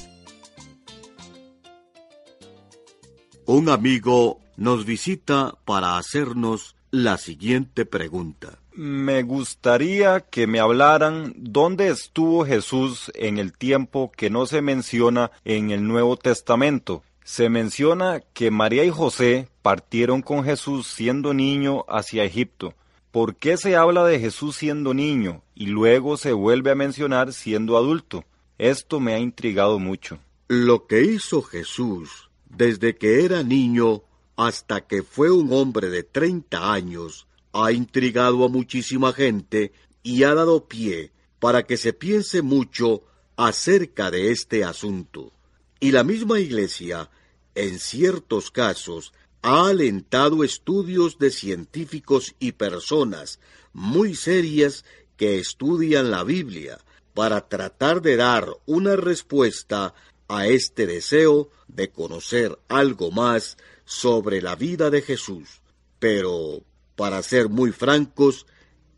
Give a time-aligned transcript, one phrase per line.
[3.45, 8.59] Un amigo nos visita para hacernos la siguiente pregunta.
[8.73, 15.31] Me gustaría que me hablaran dónde estuvo Jesús en el tiempo que no se menciona
[15.45, 17.03] en el Nuevo Testamento.
[17.29, 22.73] Se menciona que María y José partieron con Jesús siendo niño hacia Egipto.
[23.11, 27.75] ¿Por qué se habla de Jesús siendo niño y luego se vuelve a mencionar siendo
[27.75, 28.23] adulto?
[28.57, 30.19] Esto me ha intrigado mucho.
[30.47, 34.03] Lo que hizo Jesús desde que era niño
[34.37, 40.33] hasta que fue un hombre de treinta años, ha intrigado a muchísima gente y ha
[40.33, 43.01] dado pie para que se piense mucho
[43.35, 45.33] acerca de este asunto.
[45.79, 47.09] Y la misma Iglesia,
[47.55, 53.39] en ciertos casos, ha alentado estudios de científicos y personas
[53.73, 56.79] muy serias que estudian la Biblia
[57.13, 59.93] para tratar de dar una respuesta
[60.27, 65.61] a este deseo de conocer algo más sobre la vida de Jesús.
[65.99, 66.63] Pero,
[66.95, 68.45] para ser muy francos,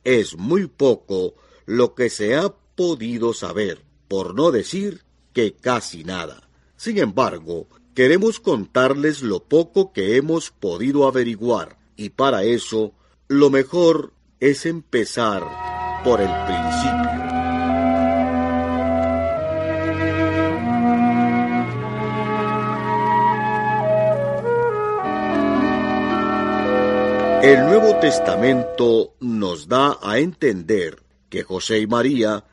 [0.04, 1.36] es muy poco
[1.66, 5.04] lo que se ha podido saber, por no decir
[5.34, 6.49] que casi nada.
[6.80, 12.94] Sin embargo, queremos contarles lo poco que hemos podido averiguar, y para eso,
[13.28, 15.44] lo mejor es empezar
[16.06, 17.20] por el principio.
[27.44, 32.46] El Nuevo Testamento nos da a entender que José y María,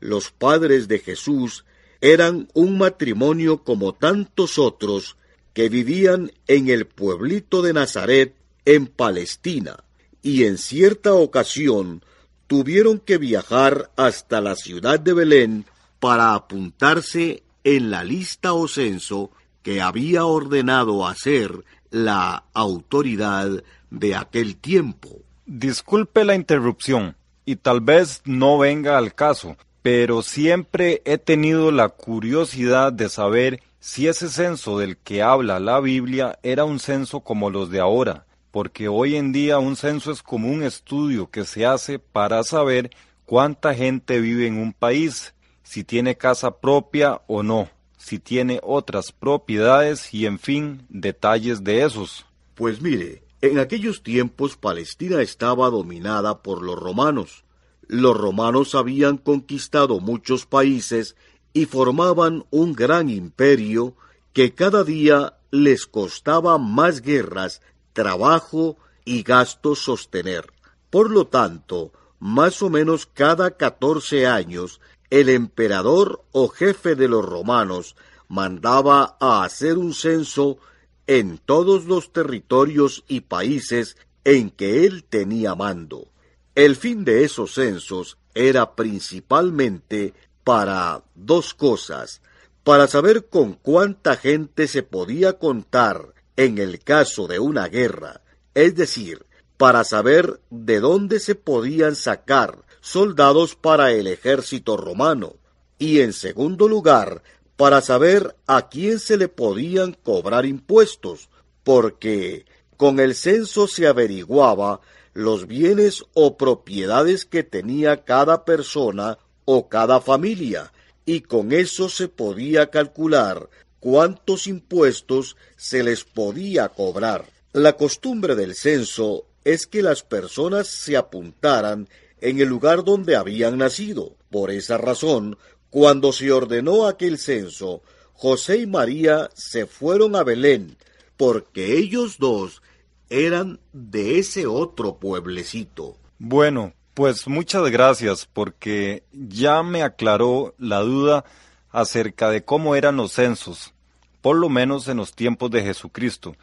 [0.00, 1.66] los padres de Jesús,
[2.04, 5.16] eran un matrimonio como tantos otros
[5.54, 8.34] que vivían en el pueblito de Nazaret,
[8.66, 9.84] en Palestina,
[10.20, 12.04] y en cierta ocasión
[12.46, 15.64] tuvieron que viajar hasta la ciudad de Belén
[15.98, 19.30] para apuntarse en la lista o censo
[19.62, 25.22] que había ordenado hacer la autoridad de aquel tiempo.
[25.46, 27.16] Disculpe la interrupción,
[27.46, 33.62] y tal vez no venga al caso, pero siempre he tenido la curiosidad de saber
[33.80, 38.24] si ese censo del que habla la Biblia era un censo como los de ahora,
[38.50, 42.92] porque hoy en día un censo es como un estudio que se hace para saber
[43.26, 47.68] cuánta gente vive en un país, si tiene casa propia o no,
[47.98, 52.24] si tiene otras propiedades y en fin, detalles de esos.
[52.54, 57.43] Pues mire, en aquellos tiempos Palestina estaba dominada por los romanos.
[57.88, 61.16] Los romanos habían conquistado muchos países
[61.52, 63.94] y formaban un gran imperio
[64.32, 70.52] que cada día les costaba más guerras, trabajo y gastos sostener.
[70.90, 77.24] Por lo tanto, más o menos cada catorce años, el emperador o jefe de los
[77.24, 77.96] romanos
[78.28, 80.58] mandaba a hacer un censo
[81.06, 86.08] en todos los territorios y países en que él tenía mando.
[86.54, 90.14] El fin de esos censos era principalmente
[90.44, 92.22] para dos cosas,
[92.62, 98.20] para saber con cuánta gente se podía contar en el caso de una guerra,
[98.54, 105.36] es decir, para saber de dónde se podían sacar soldados para el ejército romano,
[105.78, 107.22] y en segundo lugar,
[107.56, 111.28] para saber a quién se le podían cobrar impuestos,
[111.64, 112.46] porque
[112.76, 114.80] con el censo se averiguaba
[115.14, 120.72] los bienes o propiedades que tenía cada persona o cada familia,
[121.06, 123.48] y con eso se podía calcular
[123.80, 127.26] cuántos impuestos se les podía cobrar.
[127.52, 131.88] La costumbre del censo es que las personas se apuntaran
[132.20, 134.16] en el lugar donde habían nacido.
[134.30, 135.36] Por esa razón,
[135.70, 137.82] cuando se ordenó aquel censo,
[138.14, 140.78] José y María se fueron a Belén,
[141.16, 142.62] porque ellos dos
[143.10, 145.96] eran de ese otro pueblecito.
[146.18, 151.24] Bueno, pues muchas gracias porque ya me aclaró la duda
[151.70, 153.74] acerca de cómo eran los censos,
[154.20, 156.36] por lo menos en los tiempos de Jesucristo.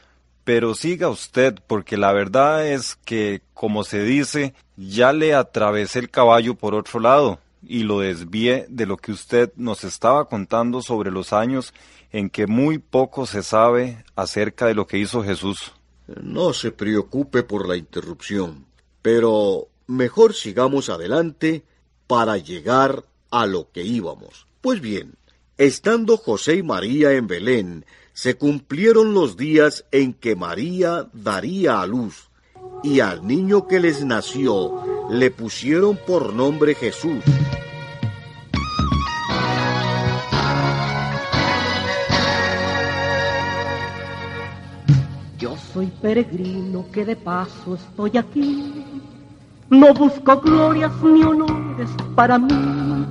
[0.43, 6.09] Pero siga usted, porque la verdad es que, como se dice, ya le atravesé el
[6.09, 11.11] caballo por otro lado y lo desvié de lo que usted nos estaba contando sobre
[11.11, 11.73] los años
[12.11, 15.71] en que muy poco se sabe acerca de lo que hizo Jesús.
[16.21, 18.65] No se preocupe por la interrupción,
[19.01, 21.63] pero mejor sigamos adelante
[22.07, 24.47] para llegar a lo que íbamos.
[24.61, 25.15] Pues bien,
[25.57, 31.87] estando José y María en Belén, se cumplieron los días en que María daría a
[31.87, 32.29] luz,
[32.83, 37.23] y al niño que les nació le pusieron por nombre Jesús.
[45.41, 48.85] Yo soy peregrino que de paso estoy aquí.
[49.71, 53.07] No busco glorias ni honores para mí.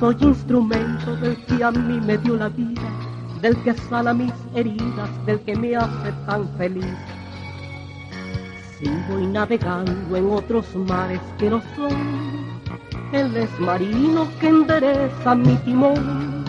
[0.00, 2.82] Soy instrumento del que a mí me dio la vida
[3.42, 6.96] del que sana mis heridas, del que me hace tan feliz.
[8.78, 11.92] Si voy navegando en otros mares que no son,
[13.12, 16.44] él es marino que endereza mi timón.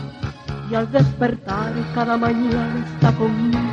[0.71, 3.73] Y al despertar cada mañana está conmigo y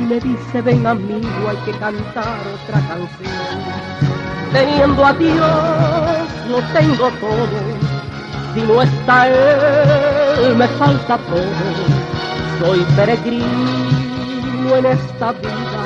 [0.00, 3.30] me dice, ven amigo, hay que cantar otra canción.
[4.52, 7.48] Teniendo a Dios, no tengo todo,
[8.54, 12.10] si no está Él, me falta todo
[12.60, 15.82] soy peregrino en esta vida,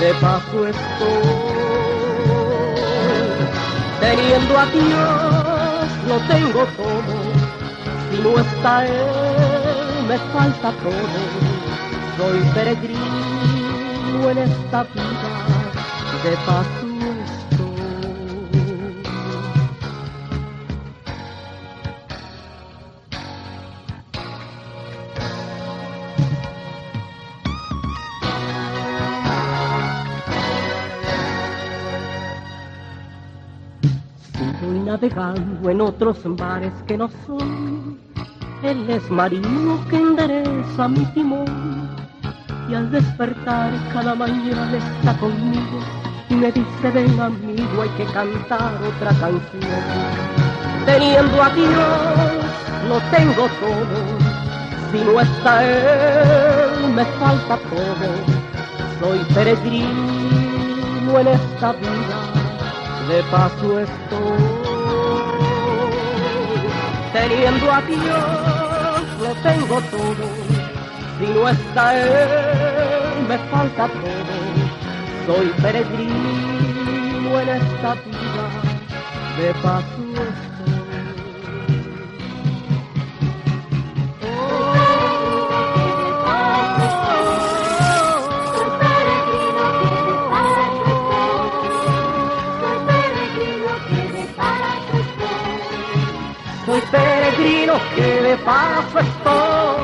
[0.00, 1.56] de paso estoy.
[4.00, 7.14] Teniendo a Dios lo tengo todo,
[8.10, 9.06] si no está Él
[10.08, 11.06] me falta todo.
[12.18, 12.95] Soy peregrino
[14.24, 15.46] en esta vida,
[16.24, 16.86] de paso
[34.84, 37.98] navegando en otros mares que no son.
[38.62, 41.75] Él es marino que endereza mi timón
[42.68, 45.80] y al despertar cada mañana está conmigo
[46.28, 49.40] y me dice ven amigo hay que cantar otra canción.
[50.84, 51.68] Teniendo a Dios
[52.88, 53.98] lo tengo todo,
[54.92, 58.36] si no está Él me falta todo.
[59.00, 62.18] Soy peregrino en esta vida,
[63.08, 64.66] de paso estoy
[67.12, 68.46] teniendo a Dios
[69.20, 70.65] lo tengo todo,
[71.18, 78.46] si no está Él me falta todo, soy peregrino en esta vida,
[79.38, 80.06] de paso
[96.90, 99.75] peregrino que de paso estoy.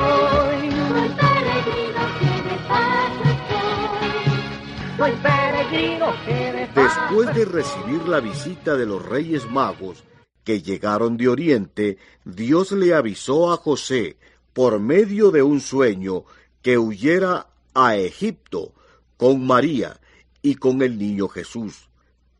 [7.13, 10.03] Después de recibir la visita de los Reyes Magos
[10.43, 14.17] que llegaron de Oriente, Dios le avisó a José
[14.51, 16.23] por medio de un sueño
[16.63, 18.71] que huyera a Egipto
[19.15, 19.99] con María
[20.41, 21.87] y con el niño Jesús,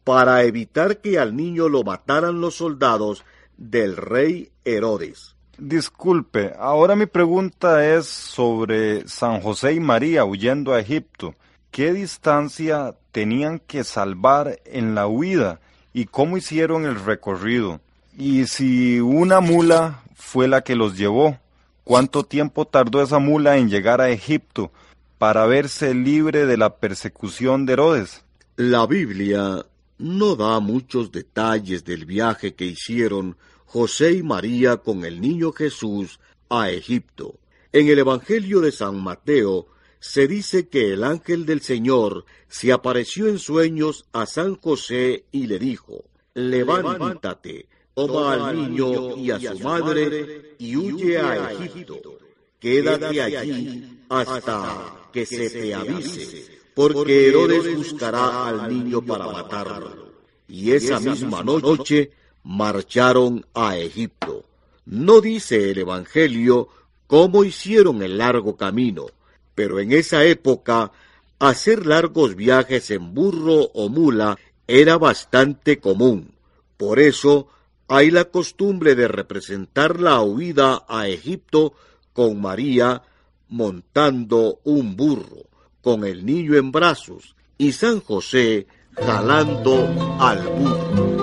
[0.04, 3.24] para evitar que al niño lo mataran los soldados
[3.56, 5.36] del rey Herodes.
[5.56, 11.36] Disculpe, ahora mi pregunta es sobre San José y María huyendo a Egipto.
[11.74, 15.60] ¿Qué distancia tenían que salvar en la huida
[15.92, 17.82] y cómo hicieron el recorrido?
[18.16, 21.40] Y si una mula fue la que los llevó,
[21.84, 24.72] ¿cuánto tiempo tardó esa mula en llegar a Egipto
[25.18, 28.24] para verse libre de la persecución de Herodes?
[28.56, 29.66] La Biblia
[29.98, 36.20] no da muchos detalles del viaje que hicieron José y María con el niño Jesús
[36.52, 37.34] a Egipto.
[37.72, 39.73] En el Evangelio de San Mateo
[40.04, 45.48] se dice que el ángel del Señor se apareció en sueños a San José y
[45.48, 52.20] le dijo, levántate, toma al niño y a su madre y huye a Egipto.
[52.60, 60.12] Quédate allí hasta que se te avise, porque Herodes buscará al niño para matarlo.
[60.50, 62.12] Y esa misma noche
[62.44, 64.44] marcharon a Egipto.
[64.86, 66.68] No dice el Evangelio
[67.08, 69.08] cómo hicieron el largo camino,
[69.56, 70.92] pero en esa época
[71.40, 76.36] hacer largos viajes en burro o mula era bastante común.
[76.78, 77.48] Por eso
[77.88, 81.74] hay la costumbre de representar la huida a Egipto
[82.14, 83.04] con María
[83.50, 85.48] montando un burro,
[85.82, 89.88] con el niño en brazos y San José jalando
[90.20, 91.23] al burro.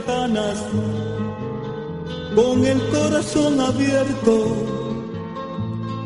[0.00, 0.58] Lejanas
[2.34, 4.46] con el corazón abierto,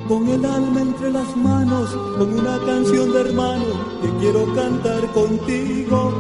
[0.09, 6.13] con el alma entre las manos, con una canción de hermano que quiero cantar contigo,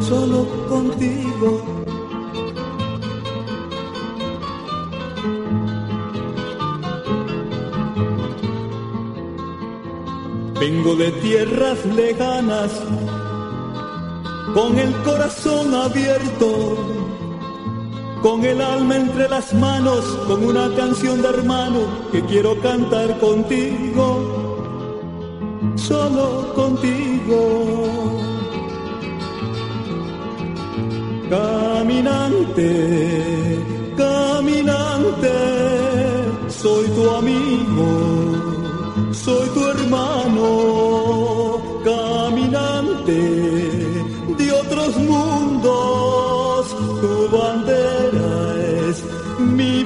[0.00, 1.62] solo contigo.
[10.58, 12.72] Vengo de tierras lejanas,
[14.56, 16.96] con el corazón abierto
[18.22, 24.08] con el alma entre las manos, con una canción de hermano que quiero cantar contigo,
[25.76, 28.18] solo contigo.
[31.28, 32.66] Caminante,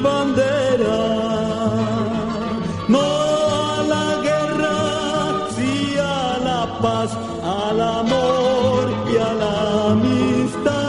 [0.06, 1.02] bandera.
[2.94, 4.76] No a la guerra,
[5.56, 7.10] sí a la paz,
[7.62, 8.82] al amor
[9.12, 9.56] y a la
[9.92, 10.80] amistad.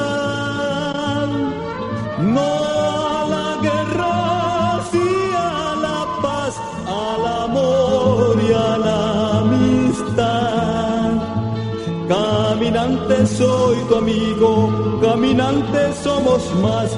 [2.38, 2.50] No
[3.18, 4.16] a la guerra,
[4.92, 6.54] sí a la paz,
[7.06, 9.02] al amor y a la
[9.44, 11.12] amistad.
[12.08, 14.50] Caminante soy tu amigo,
[15.02, 16.90] caminante somos más,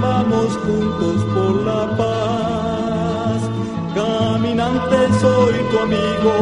[0.00, 3.40] vamos juntos por la paz.
[3.94, 6.32] Caminante soy tu amigo,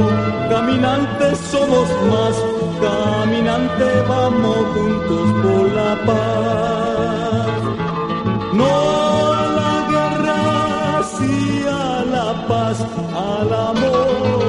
[0.49, 2.37] caminante somos más,
[2.81, 7.61] caminante vamos juntos por la paz.
[8.53, 12.79] No a la guerra, sí a la paz,
[13.15, 14.40] al amor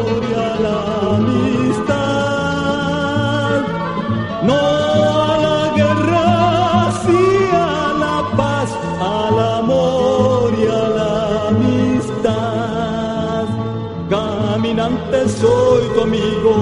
[15.42, 16.54] soy tu amigo,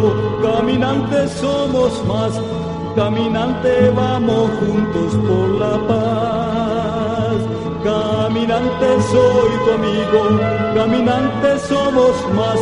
[0.41, 2.33] caminante somos más,
[2.95, 7.37] caminante vamos juntos por la paz.
[7.83, 10.21] Caminante soy tu amigo,
[10.75, 12.59] caminante somos más,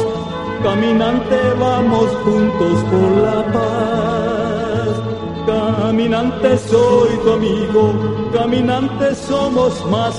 [0.63, 4.91] caminante vamos juntos por la paz.
[5.45, 7.83] Caminante soy tu amigo,
[8.33, 10.15] caminante somos más,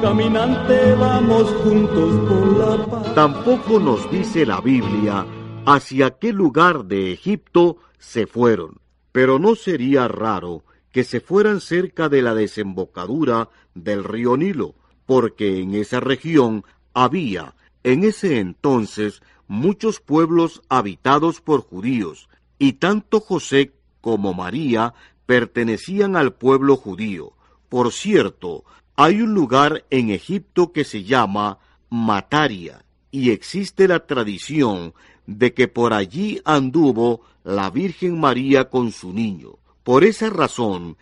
[0.00, 3.14] caminante vamos juntos por la paz.
[3.14, 5.26] Tampoco nos dice la Biblia
[5.66, 8.80] hacia qué lugar de Egipto se fueron,
[9.12, 14.74] pero no sería raro que se fueran cerca de la desembocadura del río Nilo,
[15.06, 16.64] porque en esa región
[16.94, 22.28] había en ese entonces muchos pueblos habitados por judíos,
[22.58, 24.94] y tanto José como María
[25.26, 27.32] pertenecían al pueblo judío.
[27.68, 28.64] Por cierto,
[29.00, 34.92] hay un lugar en Egipto que se llama Mataria, y existe la tradición
[35.24, 39.50] de que por allí anduvo la Virgen María con su niño.
[39.84, 40.96] Por esa razón,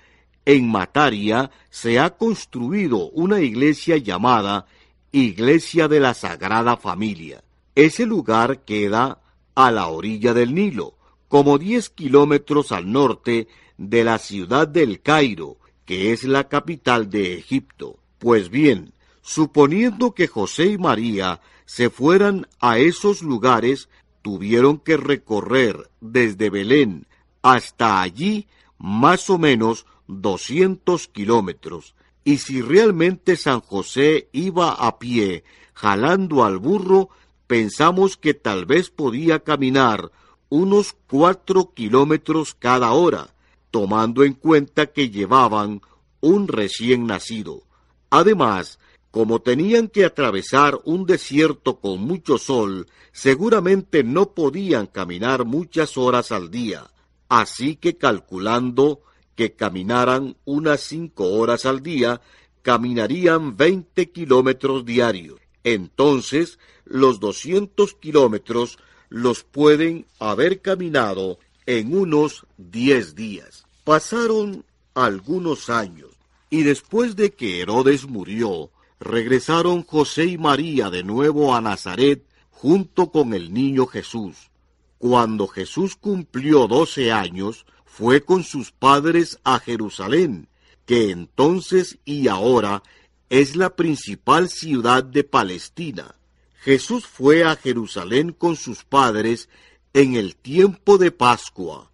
[0.44, 4.66] en Mataria se ha construido una iglesia llamada
[5.10, 7.42] Iglesia de la Sagrada Familia.
[7.74, 9.22] Ese lugar queda
[9.54, 10.98] a la orilla del Nilo,
[11.28, 13.48] como 10 kilómetros al norte
[13.78, 17.98] de la ciudad del Cairo, que es la capital de Egipto.
[18.18, 23.88] Pues bien, suponiendo que José y María se fueran a esos lugares,
[24.22, 27.06] tuvieron que recorrer desde Belén
[27.42, 31.94] hasta allí más o menos 200 kilómetros.
[32.24, 37.08] Y si realmente San José iba a pie, jalando al burro,
[37.46, 40.10] pensamos que tal vez podía caminar
[40.48, 43.34] unos cuatro kilómetros cada hora,
[43.70, 45.80] tomando en cuenta que llevaban
[46.20, 47.62] un recién nacido.
[48.10, 48.78] Además,
[49.16, 56.32] Como tenían que atravesar un desierto con mucho sol, seguramente no podían caminar muchas horas
[56.32, 56.90] al día,
[57.30, 59.00] así que calculando
[59.34, 62.20] que caminaran unas cinco horas al día,
[62.60, 65.40] caminarían veinte kilómetros diarios.
[65.64, 73.66] Entonces, los doscientos kilómetros los pueden haber caminado en unos diez días.
[73.84, 76.10] Pasaron algunos años,
[76.48, 78.70] y después de que Herodes murió,
[79.00, 84.50] regresaron José y María de nuevo a Nazaret junto con el niño Jesús.
[84.98, 90.48] Cuando Jesús cumplió doce años, fue con sus padres a Jerusalén,
[90.86, 92.82] que entonces y ahora
[93.28, 96.14] es la principal ciudad de Palestina.
[96.60, 99.48] Jesús fue a Jerusalén con sus padres
[99.96, 101.90] en el tiempo de Pascua.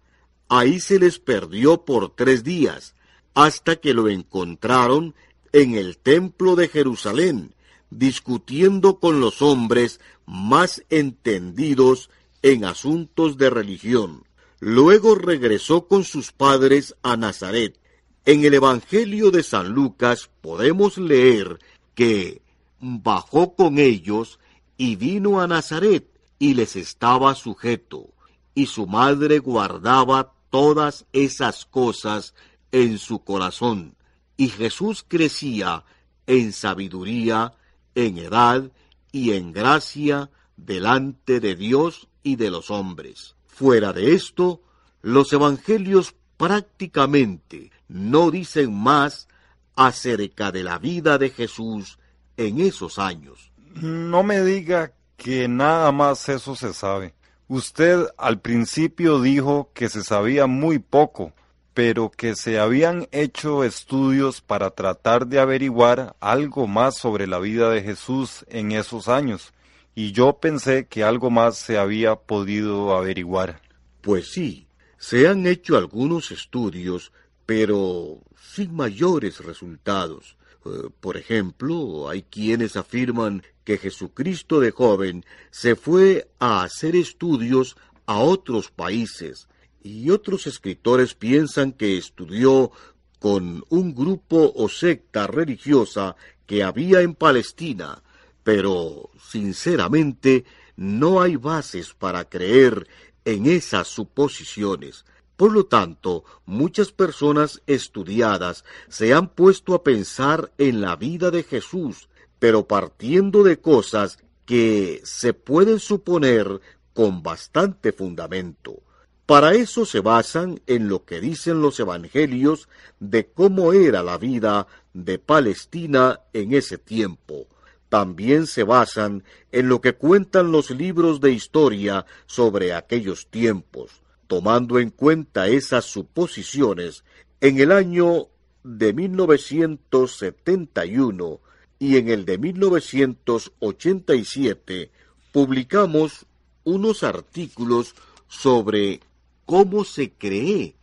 [0.49, 2.95] Ahí se les perdió por tres días,
[3.33, 5.15] hasta que lo encontraron
[5.53, 7.55] en el templo de Jerusalén,
[7.91, 12.09] discutiendo con los hombres más entendidos
[12.41, 14.25] en asuntos de religión.
[14.59, 17.79] Luego regresó con sus padres a Nazaret.
[18.25, 21.57] En el Evangelio de San Lucas podemos leer
[21.95, 22.41] que
[22.81, 24.39] bajó con ellos
[24.75, 26.12] y vino a Nazaret
[26.43, 28.09] y les estaba sujeto,
[28.53, 32.35] y su madre guardaba todas esas cosas
[32.73, 33.95] en su corazón,
[34.35, 35.85] y Jesús crecía
[36.27, 37.53] en sabiduría,
[37.95, 38.69] en edad
[39.13, 43.37] y en gracia delante de Dios y de los hombres.
[43.47, 44.61] Fuera de esto,
[45.01, 49.29] los evangelios prácticamente no dicen más
[49.77, 51.99] acerca de la vida de Jesús
[52.35, 53.53] en esos años.
[53.75, 54.91] No me diga
[55.23, 57.13] que nada más eso se sabe.
[57.47, 61.31] Usted al principio dijo que se sabía muy poco,
[61.73, 67.69] pero que se habían hecho estudios para tratar de averiguar algo más sobre la vida
[67.69, 69.53] de Jesús en esos años,
[69.95, 73.61] y yo pensé que algo más se había podido averiguar.
[74.01, 77.13] Pues sí, se han hecho algunos estudios,
[77.45, 80.35] pero sin mayores resultados.
[80.65, 87.77] Eh, por ejemplo, hay quienes afirman que Jesucristo de joven se fue a hacer estudios
[88.05, 89.47] a otros países,
[89.83, 92.71] y otros escritores piensan que estudió
[93.19, 98.01] con un grupo o secta religiosa que había en Palestina,
[98.43, 100.45] pero sinceramente
[100.75, 102.87] no hay bases para creer
[103.25, 105.05] en esas suposiciones.
[105.35, 111.43] Por lo tanto, muchas personas estudiadas se han puesto a pensar en la vida de
[111.43, 112.07] Jesús,
[112.39, 116.61] pero partiendo de cosas que se pueden suponer
[116.93, 118.83] con bastante fundamento.
[119.25, 122.67] Para eso se basan en lo que dicen los evangelios
[122.99, 127.47] de cómo era la vida de Palestina en ese tiempo.
[127.89, 134.02] También se basan en lo que cuentan los libros de historia sobre aquellos tiempos.
[134.33, 137.03] Tomando en cuenta esas suposiciones,
[137.39, 138.29] en el año
[138.63, 141.39] de 1971
[141.77, 144.89] y en el de 1987
[145.31, 146.25] publicamos
[146.63, 147.93] unos artículos
[148.27, 149.01] sobre
[149.45, 150.73] cómo se cree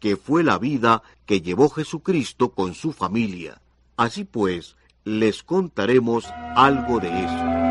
[0.00, 3.60] que fue la vida que llevó Jesucristo con su familia.
[3.96, 7.65] Así pues, les contaremos algo de eso.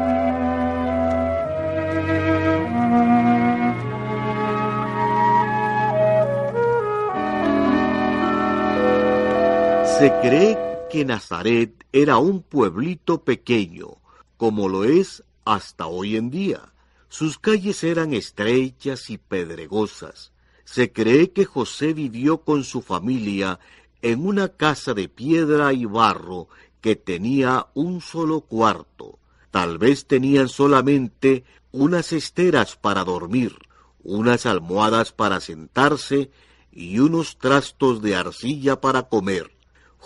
[9.98, 10.58] Se cree
[10.92, 14.02] que Nazaret era un pueblito pequeño,
[14.36, 16.74] como lo es hasta hoy en día.
[17.08, 20.34] Sus calles eran estrechas y pedregosas.
[20.66, 23.58] Se cree que José vivió con su familia
[24.02, 26.50] en una casa de piedra y barro
[26.82, 29.18] que tenía un solo cuarto.
[29.50, 33.56] Tal vez tenían solamente unas esteras para dormir,
[34.04, 36.32] unas almohadas para sentarse
[36.70, 39.55] y unos trastos de arcilla para comer.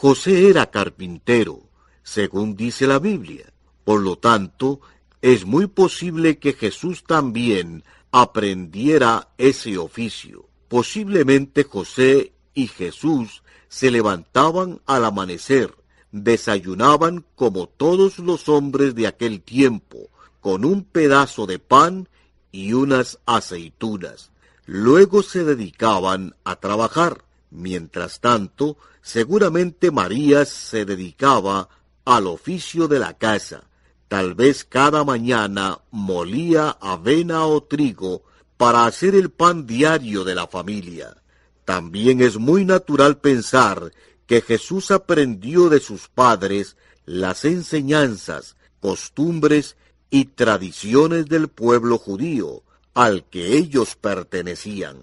[0.01, 1.59] José era carpintero,
[2.03, 3.51] según dice la Biblia.
[3.83, 4.79] Por lo tanto,
[5.21, 10.47] es muy posible que Jesús también aprendiera ese oficio.
[10.69, 15.75] Posiblemente José y Jesús se levantaban al amanecer,
[16.13, 20.09] desayunaban como todos los hombres de aquel tiempo,
[20.39, 22.07] con un pedazo de pan
[22.53, 24.31] y unas aceitunas.
[24.65, 27.25] Luego se dedicaban a trabajar.
[27.51, 28.77] Mientras tanto,
[29.09, 31.67] seguramente María se dedicaba
[32.05, 33.63] al oficio de la casa.
[34.07, 38.21] Tal vez cada mañana molía avena o trigo
[38.55, 41.17] para hacer el pan diario de la familia.
[41.65, 43.91] También es muy natural pensar
[44.27, 49.75] que Jesús aprendió de sus padres las enseñanzas, costumbres
[50.11, 52.61] y tradiciones del pueblo judío
[52.93, 54.97] al que ellos pertenecían.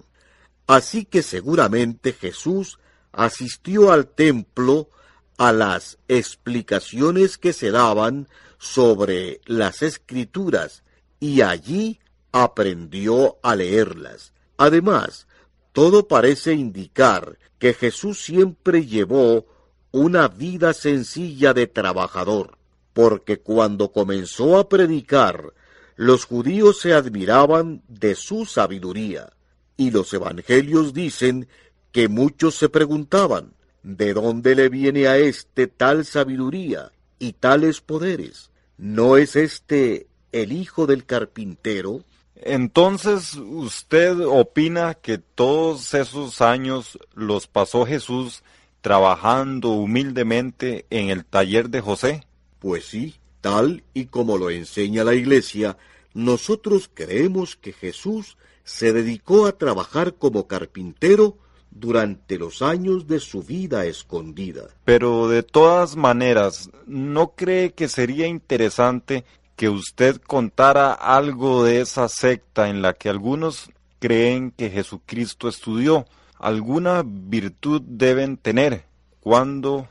[0.69, 2.79] Así que seguramente Jesús
[3.17, 4.91] asistió al templo
[5.39, 10.85] a las explicaciones que se daban sobre las escrituras
[11.19, 11.99] y allí
[12.31, 14.33] aprendió a leerlas.
[14.59, 15.27] Además,
[15.73, 19.47] todo parece indicar que Jesús siempre llevó
[19.93, 22.59] una vida sencilla de trabajador,
[22.93, 25.55] porque cuando comenzó a predicar,
[25.97, 29.33] los judíos se admiraban de su sabiduría,
[29.79, 31.49] y los evangelios dicen
[31.97, 38.51] que muchos se preguntaban, ¿de dónde le viene a éste tal sabiduría y tales poderes?
[38.77, 42.05] ¿No es este el hijo del carpintero?
[42.35, 48.43] Entonces, ¿usted opina que todos esos años los pasó Jesús
[48.83, 52.27] trabajando humildemente en el taller de José?
[52.59, 55.79] Pues sí, tal y como lo enseña la Iglesia,
[56.13, 61.39] nosotros creemos que Jesús se dedicó a trabajar como carpintero
[61.79, 64.65] durante los años de su vida escondida.
[64.85, 69.25] Pero de todas maneras, ¿no cree que sería interesante
[69.57, 76.07] que usted contara algo de esa secta en la que algunos creen que Jesucristo estudió.
[76.39, 78.85] Alguna virtud deben tener
[79.21, 79.89] cuando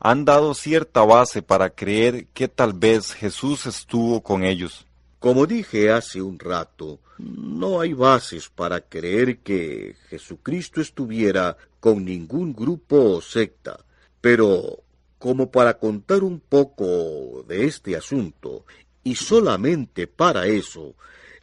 [0.00, 4.86] han dado cierta base para creer que tal vez Jesús estuvo con ellos.
[5.24, 12.52] Como dije hace un rato, no hay bases para creer que Jesucristo estuviera con ningún
[12.52, 13.82] grupo o secta,
[14.20, 14.82] pero
[15.18, 18.66] como para contar un poco de este asunto
[19.02, 20.94] y solamente para eso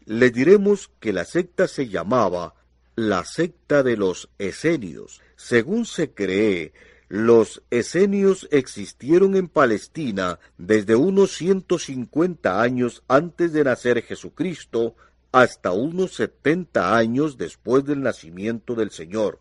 [0.06, 2.54] le diremos que la secta se llamaba
[2.96, 5.22] la secta de los esenios.
[5.36, 6.72] Según se cree,
[7.12, 14.96] los esenios existieron en Palestina desde unos 150 años antes de nacer Jesucristo
[15.34, 19.40] hasta unos 70 años después del nacimiento del Señor.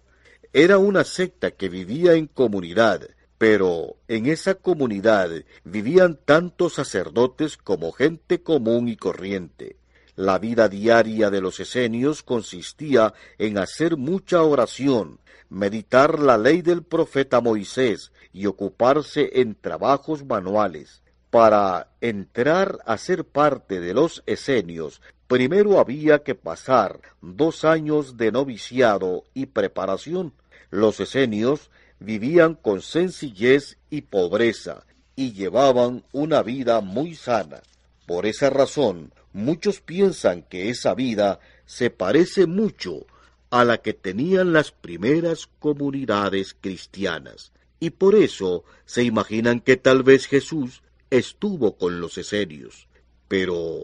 [0.53, 5.31] Era una secta que vivía en comunidad, pero en esa comunidad
[5.63, 9.77] vivían tanto sacerdotes como gente común y corriente.
[10.21, 16.83] La vida diaria de los esenios consistía en hacer mucha oración, meditar la ley del
[16.83, 21.01] profeta Moisés y ocuparse en trabajos manuales.
[21.31, 28.31] Para entrar a ser parte de los esenios, primero había que pasar dos años de
[28.31, 30.35] noviciado y preparación.
[30.69, 34.85] Los esenios vivían con sencillez y pobreza
[35.17, 37.63] y llevaban una vida muy sana.
[38.11, 43.07] Por esa razón, muchos piensan que esa vida se parece mucho
[43.51, 50.03] a la que tenían las primeras comunidades cristianas, y por eso se imaginan que tal
[50.03, 52.89] vez Jesús estuvo con los esenios.
[53.29, 53.79] Pero,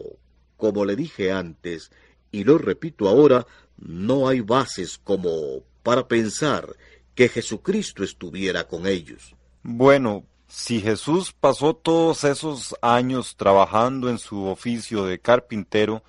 [0.57, 1.89] como le dije antes,
[2.29, 6.75] y lo repito ahora, no hay bases como para pensar
[7.15, 9.37] que Jesucristo estuviera con ellos.
[9.63, 16.03] Bueno, si Jesús pasó todos esos años trabajando en su oficio de carpintero,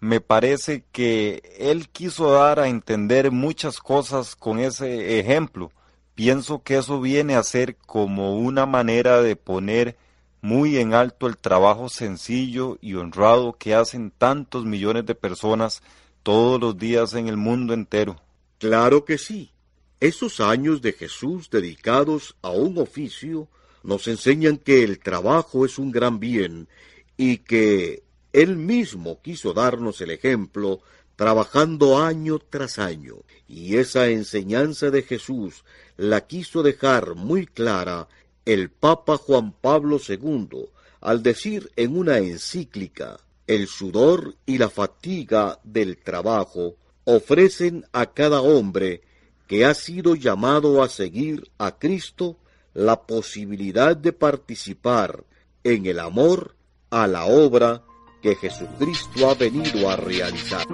[0.00, 5.70] me parece que él quiso dar a entender muchas cosas con ese ejemplo.
[6.14, 9.96] Pienso que eso viene a ser como una manera de poner
[10.40, 15.82] muy en alto el trabajo sencillo y honrado que hacen tantos millones de personas
[16.22, 18.16] todos los días en el mundo entero.
[18.58, 19.52] Claro que sí.
[20.00, 23.48] Esos años de Jesús dedicados a un oficio
[23.82, 26.68] nos enseñan que el trabajo es un gran bien
[27.16, 30.80] y que Él mismo quiso darnos el ejemplo
[31.16, 33.16] trabajando año tras año.
[33.48, 35.64] Y esa enseñanza de Jesús
[35.96, 38.08] la quiso dejar muy clara
[38.44, 40.68] el Papa Juan Pablo II
[41.00, 48.40] al decir en una encíclica, el sudor y la fatiga del trabajo ofrecen a cada
[48.40, 49.02] hombre
[49.48, 52.36] que ha sido llamado a seguir a Cristo
[52.74, 55.24] la posibilidad de participar
[55.64, 56.56] en el amor
[56.90, 57.82] a la obra
[58.22, 60.66] que Jesucristo ha venido a realizar.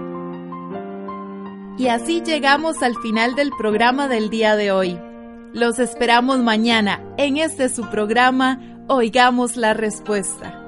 [1.78, 4.98] Y así llegamos al final del programa del día de hoy.
[5.52, 10.64] Los esperamos mañana en este su programa Oigamos la Respuesta.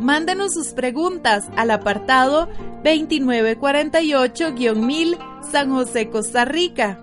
[0.00, 2.48] Mándenos sus preguntas al apartado
[2.84, 5.18] 2948-1000
[5.50, 7.02] San José, Costa Rica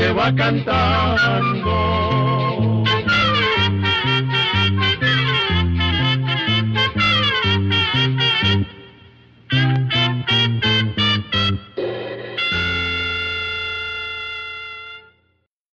[0.00, 1.70] se va cantando